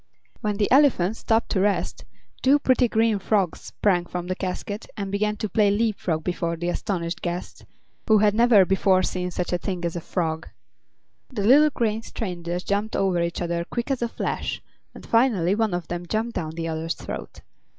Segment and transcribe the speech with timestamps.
[0.39, 2.05] When the elephant stopped to rest,
[2.41, 6.69] two pretty Green Frogs sprang from the casket and began to play leapfrog before the
[6.69, 7.63] astonished guests,
[8.07, 10.47] who had never before seen such a thing as a frog.
[11.29, 14.59] The little green strangers jumped over each other quick as a flash,
[14.95, 17.41] and finally one of them jumped down the other's throat.